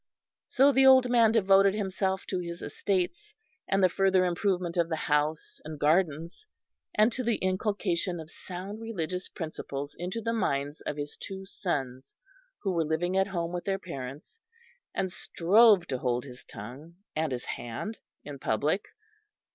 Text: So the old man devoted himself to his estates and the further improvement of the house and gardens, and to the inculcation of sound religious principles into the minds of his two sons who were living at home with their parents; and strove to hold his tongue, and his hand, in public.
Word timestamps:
So 0.47 0.71
the 0.71 0.83
old 0.87 1.11
man 1.11 1.31
devoted 1.31 1.75
himself 1.75 2.25
to 2.25 2.39
his 2.39 2.63
estates 2.63 3.35
and 3.67 3.83
the 3.83 3.87
further 3.87 4.25
improvement 4.25 4.75
of 4.75 4.89
the 4.89 4.95
house 4.95 5.61
and 5.63 5.79
gardens, 5.79 6.47
and 6.95 7.11
to 7.11 7.23
the 7.23 7.35
inculcation 7.35 8.19
of 8.19 8.31
sound 8.31 8.81
religious 8.81 9.27
principles 9.29 9.93
into 9.93 10.19
the 10.19 10.33
minds 10.33 10.81
of 10.87 10.97
his 10.97 11.15
two 11.17 11.45
sons 11.45 12.15
who 12.63 12.71
were 12.71 12.83
living 12.83 13.15
at 13.15 13.27
home 13.27 13.53
with 13.53 13.65
their 13.65 13.77
parents; 13.77 14.39
and 14.95 15.11
strove 15.11 15.85
to 15.89 15.99
hold 15.99 16.23
his 16.25 16.43
tongue, 16.45 16.95
and 17.15 17.31
his 17.31 17.45
hand, 17.45 17.99
in 18.23 18.39
public. 18.39 18.85